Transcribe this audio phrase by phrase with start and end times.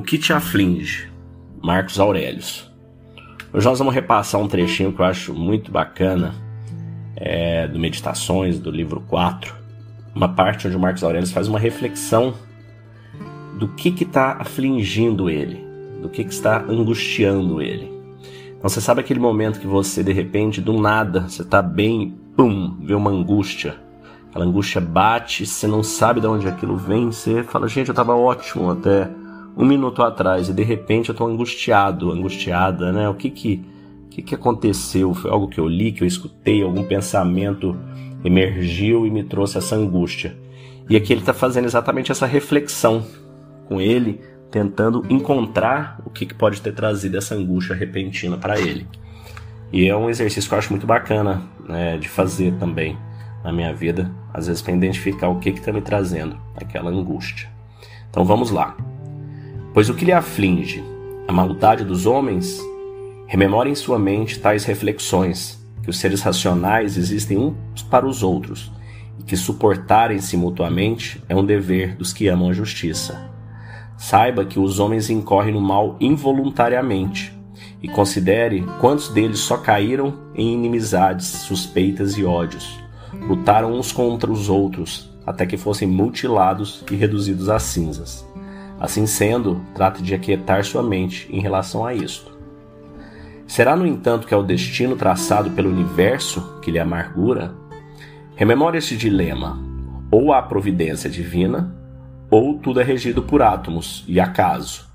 [0.00, 1.10] O que te aflige?
[1.62, 2.72] Marcos Aurelius.
[3.52, 6.34] Hoje nós vamos repassar um trechinho que eu acho muito bacana
[7.14, 9.54] é, do Meditações, do livro 4.
[10.14, 12.32] Uma parte onde o Marcos Aurelius faz uma reflexão
[13.58, 15.62] do que está afligindo ele,
[16.00, 17.92] do que, que está angustiando ele.
[18.56, 22.78] Então você sabe aquele momento que você, de repente, do nada, você está bem, pum,
[22.80, 23.76] vê uma angústia.
[24.30, 28.14] Aquela angústia bate, você não sabe de onde aquilo vem, você fala, gente, eu estava
[28.14, 29.19] ótimo até
[29.56, 33.08] um minuto atrás e de repente eu estou angustiado, angustiada, né?
[33.08, 33.64] O que que,
[34.10, 35.12] que que aconteceu?
[35.14, 37.76] Foi algo que eu li, que eu escutei, algum pensamento
[38.24, 40.36] emergiu e me trouxe essa angústia.
[40.88, 43.04] E aqui ele está fazendo exatamente essa reflexão
[43.68, 48.86] com ele, tentando encontrar o que, que pode ter trazido essa angústia repentina para ele.
[49.72, 52.98] E é um exercício que eu acho muito bacana né, de fazer também
[53.44, 57.48] na minha vida, às vezes para identificar o que está me trazendo aquela angústia.
[58.10, 58.76] Então vamos lá.
[59.72, 60.82] Pois o que lhe aflige?
[61.28, 62.60] A maldade dos homens?
[63.28, 68.72] Rememore em sua mente tais reflexões, que os seres racionais existem uns para os outros,
[69.16, 73.30] e que suportarem-se mutuamente é um dever dos que amam a justiça.
[73.96, 77.32] Saiba que os homens incorrem no mal involuntariamente,
[77.80, 82.76] e considere quantos deles só caíram em inimizades, suspeitas e ódios.
[83.12, 88.28] Lutaram uns contra os outros, até que fossem mutilados e reduzidos a cinzas.
[88.80, 92.32] Assim sendo, trate de aquietar sua mente em relação a isto.
[93.46, 97.54] Será, no entanto, que é o destino traçado pelo universo que lhe amargura?
[98.36, 99.58] Rememore este dilema:
[100.10, 101.76] ou há providência divina,
[102.30, 104.88] ou tudo é regido por átomos e acaso.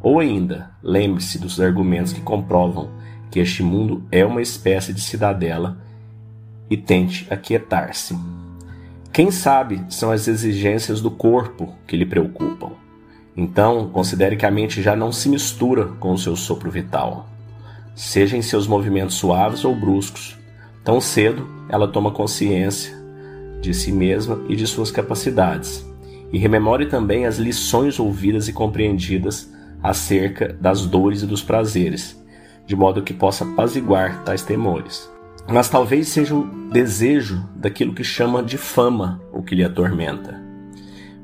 [0.00, 2.90] Ou ainda, lembre-se dos argumentos que comprovam
[3.30, 5.76] que este mundo é uma espécie de cidadela
[6.70, 8.16] e tente aquietar-se.
[9.12, 12.85] Quem sabe são as exigências do corpo que lhe preocupam.
[13.36, 17.28] Então, considere que a mente já não se mistura com o seu sopro vital,
[17.94, 20.38] seja em seus movimentos suaves ou bruscos.
[20.82, 22.96] Tão cedo, ela toma consciência
[23.60, 25.84] de si mesma e de suas capacidades.
[26.32, 29.52] E rememore também as lições ouvidas e compreendidas
[29.82, 32.20] acerca das dores e dos prazeres,
[32.66, 35.10] de modo que possa apaziguar tais temores.
[35.48, 40.40] Mas talvez seja o desejo daquilo que chama de fama o que lhe atormenta.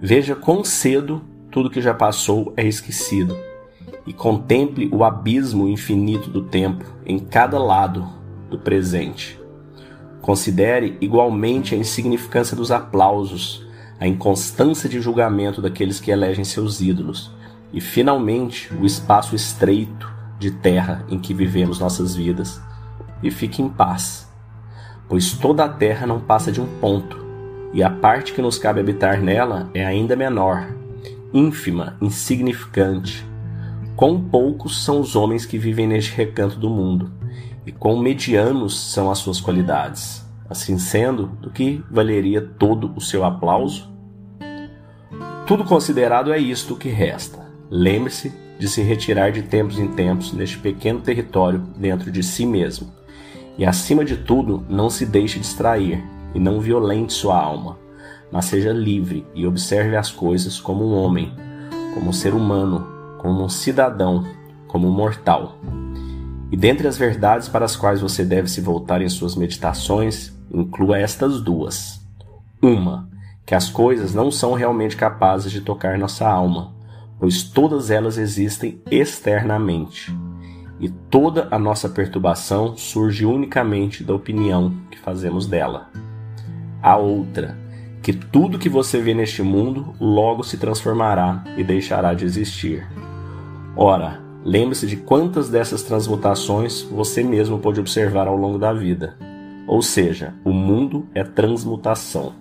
[0.00, 3.36] Veja quão cedo tudo que já passou é esquecido,
[4.06, 8.08] e contemple o abismo infinito do tempo em cada lado
[8.48, 9.38] do presente.
[10.20, 13.66] Considere igualmente a insignificância dos aplausos,
[13.98, 17.30] a inconstância de julgamento daqueles que elegem seus ídolos,
[17.72, 22.60] e finalmente o espaço estreito de terra em que vivemos nossas vidas,
[23.22, 24.28] e fique em paz,
[25.08, 27.18] pois toda a terra não passa de um ponto,
[27.72, 30.79] e a parte que nos cabe habitar nela é ainda menor
[31.32, 33.26] ínfima, insignificante.
[33.96, 37.12] Quão poucos são os homens que vivem neste recanto do mundo,
[37.66, 40.24] e quão medianos são as suas qualidades.
[40.48, 43.90] Assim sendo, do que valeria todo o seu aplauso?
[45.46, 47.46] Tudo considerado é isto que resta.
[47.70, 52.92] Lembre-se de se retirar de tempos em tempos neste pequeno território dentro de si mesmo.
[53.56, 56.02] E acima de tudo, não se deixe distrair
[56.34, 57.78] e não violente sua alma
[58.30, 61.32] mas seja livre e observe as coisas como um homem,
[61.94, 62.86] como um ser humano,
[63.18, 64.24] como um cidadão,
[64.66, 65.58] como um mortal.
[66.50, 70.98] E dentre as verdades para as quais você deve se voltar em suas meditações, inclua
[70.98, 72.00] estas duas.
[72.62, 73.08] Uma,
[73.46, 76.74] que as coisas não são realmente capazes de tocar nossa alma,
[77.18, 80.16] pois todas elas existem externamente.
[80.80, 85.90] E toda a nossa perturbação surge unicamente da opinião que fazemos dela.
[86.82, 87.58] A outra,
[88.02, 92.86] que tudo que você vê neste mundo logo se transformará e deixará de existir.
[93.76, 99.16] Ora, lembre-se de quantas dessas transmutações você mesmo pode observar ao longo da vida.
[99.66, 102.32] Ou seja, o mundo é transmutação.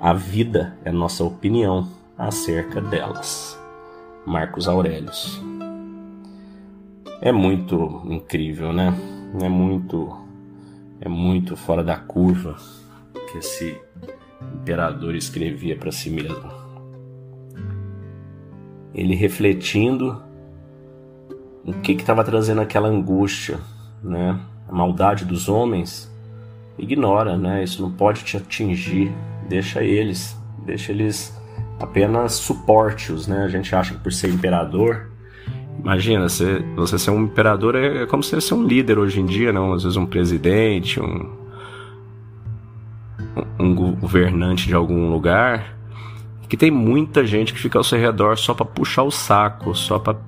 [0.00, 3.58] A vida é nossa opinião acerca delas.
[4.26, 5.40] Marcos Aurelius.
[7.20, 8.94] É muito incrível, né?
[9.40, 10.16] É muito
[11.00, 12.56] é muito fora da curva
[13.30, 13.76] que esse
[14.54, 16.50] imperador escrevia para si mesmo.
[18.94, 20.22] Ele refletindo
[21.64, 23.58] o que estava trazendo aquela angústia,
[24.02, 24.38] né?
[24.68, 26.10] A maldade dos homens.
[26.78, 27.62] Ignora, né?
[27.62, 29.12] Isso não pode te atingir.
[29.48, 31.36] Deixa eles, deixa eles
[31.80, 33.44] apenas suporte-os, né?
[33.44, 35.10] A gente acha que por ser imperador,
[35.78, 39.52] imagina, você, você ser um imperador é, como você ser um líder hoje em dia,
[39.52, 39.72] não?
[39.72, 41.41] Às vezes um presidente, um
[43.58, 45.76] um governante de algum lugar
[46.48, 49.98] que tem muita gente que fica ao seu redor só para puxar o saco, só
[49.98, 50.18] para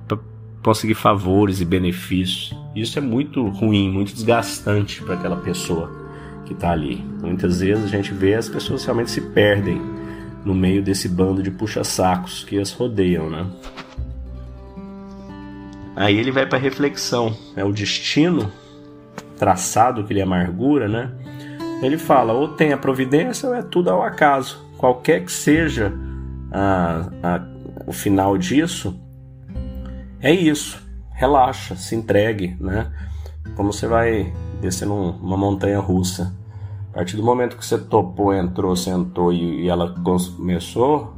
[0.63, 2.51] conseguir favores e benefícios.
[2.75, 5.91] Isso é muito ruim, muito desgastante para aquela pessoa
[6.43, 7.05] que está ali.
[7.21, 9.79] Muitas vezes a gente vê as pessoas realmente se perdem
[10.43, 13.45] no meio desse bando de puxa-sacos que as rodeiam, né?
[15.95, 18.51] Aí ele vai para reflexão, é o destino
[19.37, 21.11] traçado que lhe amargura, né?
[21.81, 24.65] Ele fala: ou tem a providência ou é tudo ao acaso.
[24.77, 25.93] Qualquer que seja
[26.51, 27.41] a, a,
[27.87, 28.99] o final disso,
[30.21, 30.83] é isso.
[31.11, 32.91] Relaxa, se entregue, né?
[33.55, 36.35] Como você vai descer numa montanha russa.
[36.91, 41.13] A partir do momento que você topou, entrou, sentou e, e ela começou,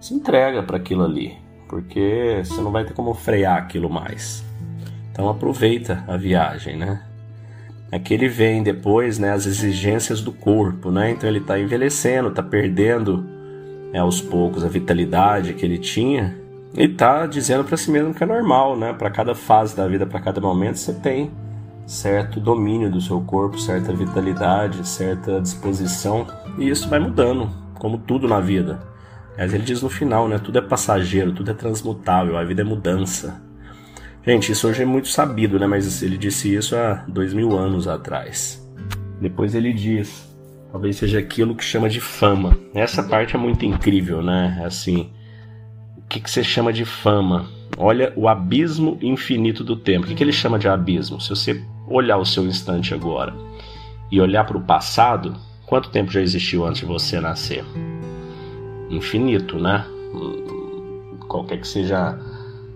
[0.00, 1.36] se entrega para aquilo ali,
[1.68, 4.42] porque você não vai ter como frear aquilo mais.
[5.12, 7.02] Então aproveita a viagem, né?
[7.92, 11.10] Aqui ele vem depois, né, as exigências do corpo, né?
[11.10, 13.26] Então ele está envelhecendo, está perdendo
[13.92, 16.38] é, aos poucos a vitalidade que ele tinha
[16.76, 18.92] e está dizendo para si mesmo que é normal, né?
[18.92, 21.32] Para cada fase da vida, para cada momento, você tem
[21.84, 28.28] certo domínio do seu corpo, certa vitalidade, certa disposição e isso vai mudando, como tudo
[28.28, 28.78] na vida.
[29.36, 30.38] Mas ele diz no final, né?
[30.38, 33.49] Tudo é passageiro, tudo é transmutável, a vida é mudança.
[34.22, 35.66] Gente, isso hoje é muito sabido, né?
[35.66, 38.62] Mas ele disse isso há dois mil anos atrás.
[39.18, 40.28] Depois ele diz,
[40.70, 42.56] talvez seja aquilo que chama de fama.
[42.74, 44.62] Essa parte é muito incrível, né?
[44.64, 45.10] Assim,
[45.96, 47.48] o que, que você chama de fama?
[47.78, 50.04] Olha o abismo infinito do tempo.
[50.04, 51.18] O que, que ele chama de abismo?
[51.18, 53.34] Se você olhar o seu instante agora
[54.10, 55.34] e olhar para o passado,
[55.64, 57.64] quanto tempo já existiu antes de você nascer?
[58.90, 59.86] Infinito, né?
[61.26, 62.18] Qualquer que seja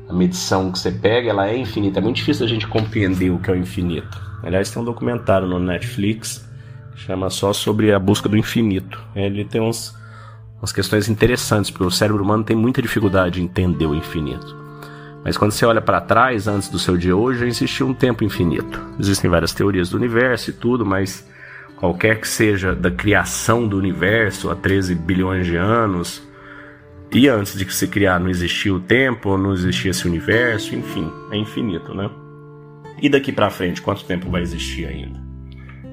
[0.08, 1.98] a medição que você pega, ela é infinita.
[1.98, 4.20] É muito difícil a gente compreender o que é o infinito.
[4.42, 6.46] Aliás, tem um documentário no Netflix
[6.92, 9.02] que chama só sobre a busca do infinito.
[9.14, 9.94] Ele tem uns,
[10.58, 14.64] umas questões interessantes, porque o cérebro humano tem muita dificuldade em entender o infinito.
[15.24, 18.22] Mas quando você olha para trás, antes do seu dia hoje, já existiu um tempo
[18.22, 18.78] infinito.
[19.00, 21.26] Existem várias teorias do universo e tudo, mas
[21.76, 26.22] qualquer que seja da criação do universo há 13 bilhões de anos,
[27.14, 31.36] e antes de se criar não existia o tempo, não existia esse universo, enfim, é
[31.36, 32.10] infinito, né?
[33.00, 35.22] E daqui para frente, quanto tempo vai existir ainda?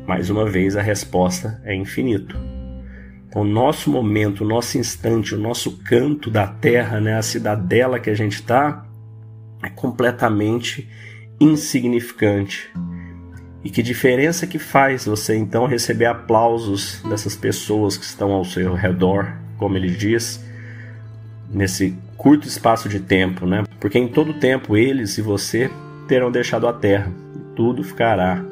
[0.07, 2.35] Mais uma vez, a resposta é infinito.
[3.27, 8.09] Então, nosso momento, o nosso instante, o nosso canto da terra, né, a cidadela que
[8.09, 8.83] a gente está,
[9.61, 10.89] é completamente
[11.39, 12.67] insignificante.
[13.63, 18.73] E que diferença que faz você então receber aplausos dessas pessoas que estão ao seu
[18.73, 20.43] redor, como ele diz,
[21.53, 23.63] nesse curto espaço de tempo, né?
[23.79, 25.69] Porque em todo tempo eles e você
[26.07, 27.11] terão deixado a terra,
[27.55, 28.43] tudo ficará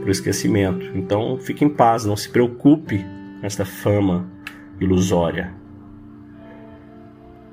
[0.00, 0.86] para o esquecimento.
[0.94, 3.04] Então fique em paz, não se preocupe
[3.40, 4.28] com essa fama
[4.80, 5.52] ilusória.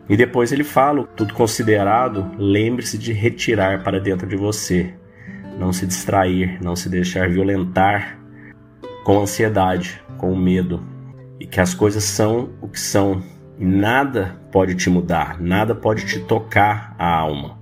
[0.10, 4.94] E depois ele fala: tudo considerado, lembre-se de retirar para dentro de você,
[5.60, 8.18] não se distrair, não se deixar violentar
[9.04, 10.84] com ansiedade, com medo,
[11.40, 13.22] e que as coisas são o que são
[13.60, 17.58] e nada pode te mudar, nada pode te tocar a alma,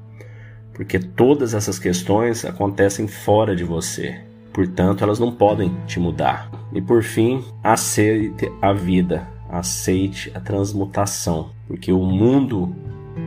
[0.74, 4.22] porque todas essas questões acontecem fora de você.
[4.54, 6.50] Portanto, elas não podem te mudar.
[6.74, 12.74] E por fim, aceite a vida, aceite a transmutação, porque o mundo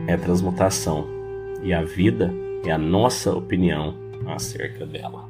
[0.07, 1.07] é transmutação
[1.61, 2.33] e a vida
[2.65, 3.95] é a nossa opinião
[4.27, 5.27] acerca dela.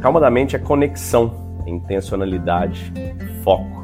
[0.00, 2.92] Calma da mente é conexão, intencionalidade,
[3.42, 3.83] foco